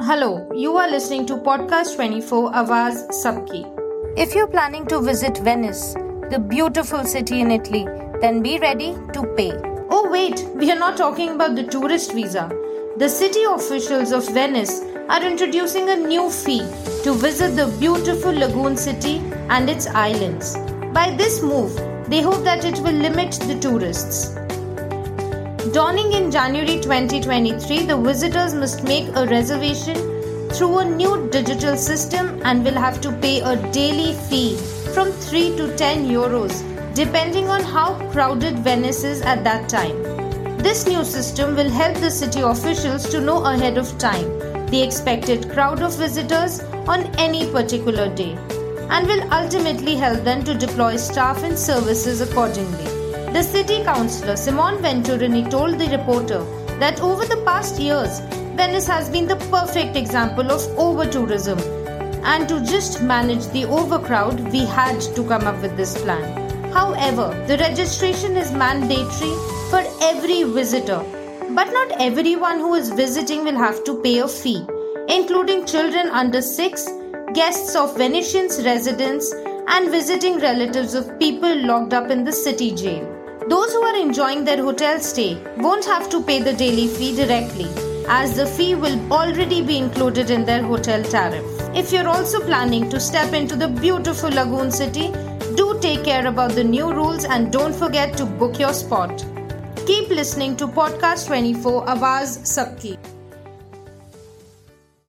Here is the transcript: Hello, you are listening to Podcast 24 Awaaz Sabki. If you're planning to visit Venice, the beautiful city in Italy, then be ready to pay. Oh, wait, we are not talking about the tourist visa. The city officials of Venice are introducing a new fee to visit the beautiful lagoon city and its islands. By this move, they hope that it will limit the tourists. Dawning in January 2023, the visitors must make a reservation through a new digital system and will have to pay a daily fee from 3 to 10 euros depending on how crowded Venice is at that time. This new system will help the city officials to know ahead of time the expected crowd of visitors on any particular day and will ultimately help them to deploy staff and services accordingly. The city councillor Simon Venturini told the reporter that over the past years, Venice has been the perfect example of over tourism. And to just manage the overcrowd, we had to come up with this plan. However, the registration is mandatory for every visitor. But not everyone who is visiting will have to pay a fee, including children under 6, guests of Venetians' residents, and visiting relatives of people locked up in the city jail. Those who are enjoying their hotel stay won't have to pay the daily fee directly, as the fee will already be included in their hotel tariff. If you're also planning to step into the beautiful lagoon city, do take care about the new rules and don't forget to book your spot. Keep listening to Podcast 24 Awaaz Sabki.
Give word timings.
Hello, 0.00 0.50
you 0.52 0.76
are 0.76 0.90
listening 0.90 1.24
to 1.26 1.36
Podcast 1.36 1.94
24 1.94 2.50
Awaaz 2.50 3.08
Sabki. 3.10 3.62
If 4.18 4.34
you're 4.34 4.48
planning 4.48 4.86
to 4.86 5.00
visit 5.00 5.38
Venice, 5.38 5.94
the 6.32 6.44
beautiful 6.48 7.04
city 7.04 7.40
in 7.40 7.52
Italy, 7.52 7.86
then 8.20 8.42
be 8.42 8.58
ready 8.58 8.96
to 9.12 9.22
pay. 9.36 9.52
Oh, 9.90 10.08
wait, 10.10 10.44
we 10.56 10.72
are 10.72 10.78
not 10.78 10.96
talking 10.96 11.36
about 11.36 11.54
the 11.54 11.62
tourist 11.62 12.12
visa. 12.12 12.50
The 12.96 13.08
city 13.08 13.44
officials 13.44 14.10
of 14.10 14.28
Venice 14.34 14.80
are 15.08 15.22
introducing 15.22 15.88
a 15.88 15.94
new 15.94 16.28
fee 16.28 16.66
to 17.04 17.14
visit 17.14 17.54
the 17.54 17.72
beautiful 17.78 18.32
lagoon 18.32 18.76
city 18.76 19.18
and 19.48 19.70
its 19.70 19.86
islands. 19.86 20.56
By 20.92 21.14
this 21.16 21.40
move, 21.40 21.72
they 22.08 22.20
hope 22.20 22.42
that 22.42 22.64
it 22.64 22.80
will 22.80 22.98
limit 23.08 23.30
the 23.46 23.60
tourists. 23.60 24.34
Dawning 25.72 26.12
in 26.12 26.30
January 26.30 26.78
2023, 26.78 27.86
the 27.86 27.96
visitors 27.96 28.52
must 28.52 28.84
make 28.84 29.08
a 29.16 29.26
reservation 29.26 29.96
through 30.50 30.78
a 30.80 30.84
new 30.84 31.26
digital 31.30 31.74
system 31.74 32.38
and 32.44 32.62
will 32.62 32.74
have 32.74 33.00
to 33.00 33.10
pay 33.12 33.40
a 33.40 33.56
daily 33.72 34.12
fee 34.28 34.56
from 34.92 35.10
3 35.10 35.56
to 35.56 35.74
10 35.74 36.06
euros 36.06 36.62
depending 36.94 37.48
on 37.48 37.62
how 37.62 37.94
crowded 38.10 38.58
Venice 38.58 39.04
is 39.04 39.22
at 39.22 39.42
that 39.44 39.66
time. 39.70 40.02
This 40.58 40.86
new 40.86 41.02
system 41.02 41.56
will 41.56 41.70
help 41.70 41.96
the 41.96 42.10
city 42.10 42.42
officials 42.42 43.08
to 43.08 43.20
know 43.20 43.42
ahead 43.44 43.78
of 43.78 43.96
time 43.96 44.66
the 44.68 44.82
expected 44.82 45.50
crowd 45.50 45.82
of 45.82 45.96
visitors 45.96 46.60
on 46.86 47.06
any 47.16 47.50
particular 47.50 48.14
day 48.14 48.36
and 48.90 49.06
will 49.06 49.32
ultimately 49.32 49.96
help 49.96 50.22
them 50.24 50.44
to 50.44 50.54
deploy 50.54 50.96
staff 50.96 51.42
and 51.42 51.58
services 51.58 52.20
accordingly. 52.20 53.03
The 53.34 53.42
city 53.42 53.82
councillor 53.82 54.36
Simon 54.36 54.76
Venturini 54.76 55.50
told 55.50 55.76
the 55.76 55.88
reporter 55.88 56.44
that 56.78 57.00
over 57.00 57.24
the 57.26 57.42
past 57.44 57.80
years, 57.80 58.20
Venice 58.54 58.86
has 58.86 59.10
been 59.10 59.26
the 59.26 59.44
perfect 59.50 59.96
example 59.96 60.52
of 60.52 60.62
over 60.78 61.04
tourism. 61.04 61.58
And 62.22 62.48
to 62.48 62.60
just 62.64 63.02
manage 63.02 63.44
the 63.48 63.64
overcrowd, 63.64 64.38
we 64.52 64.60
had 64.64 65.00
to 65.16 65.24
come 65.24 65.48
up 65.48 65.60
with 65.62 65.76
this 65.76 66.00
plan. 66.00 66.22
However, 66.72 67.34
the 67.48 67.58
registration 67.58 68.36
is 68.36 68.52
mandatory 68.52 69.34
for 69.68 69.82
every 70.00 70.44
visitor. 70.44 71.02
But 71.56 71.72
not 71.72 72.00
everyone 72.00 72.60
who 72.60 72.74
is 72.74 72.90
visiting 72.90 73.42
will 73.42 73.58
have 73.58 73.82
to 73.82 74.00
pay 74.00 74.20
a 74.20 74.28
fee, 74.28 74.64
including 75.08 75.66
children 75.66 76.08
under 76.10 76.40
6, 76.40 76.88
guests 77.32 77.74
of 77.74 77.96
Venetians' 77.96 78.64
residents, 78.64 79.34
and 79.66 79.90
visiting 79.90 80.38
relatives 80.38 80.94
of 80.94 81.18
people 81.18 81.52
locked 81.66 81.92
up 81.92 82.12
in 82.12 82.22
the 82.22 82.32
city 82.32 82.72
jail. 82.72 83.23
Those 83.46 83.72
who 83.74 83.82
are 83.82 83.96
enjoying 83.96 84.44
their 84.44 84.62
hotel 84.62 85.00
stay 85.00 85.36
won't 85.58 85.84
have 85.84 86.08
to 86.08 86.22
pay 86.22 86.40
the 86.40 86.54
daily 86.54 86.88
fee 86.88 87.14
directly, 87.14 87.68
as 88.08 88.36
the 88.36 88.46
fee 88.46 88.74
will 88.74 88.98
already 89.12 89.60
be 89.60 89.76
included 89.76 90.30
in 90.30 90.46
their 90.46 90.62
hotel 90.62 91.02
tariff. 91.02 91.44
If 91.74 91.92
you're 91.92 92.08
also 92.08 92.40
planning 92.40 92.88
to 92.88 92.98
step 92.98 93.34
into 93.34 93.54
the 93.54 93.68
beautiful 93.68 94.30
lagoon 94.30 94.70
city, 94.70 95.08
do 95.56 95.78
take 95.82 96.04
care 96.04 96.26
about 96.26 96.52
the 96.52 96.64
new 96.64 96.90
rules 96.90 97.26
and 97.26 97.52
don't 97.52 97.74
forget 97.74 98.16
to 98.16 98.24
book 98.24 98.58
your 98.58 98.72
spot. 98.72 99.22
Keep 99.86 100.08
listening 100.08 100.56
to 100.56 100.66
Podcast 100.66 101.26
24 101.26 101.84
Awaaz 101.84 102.38
Sabki. 102.54 103.13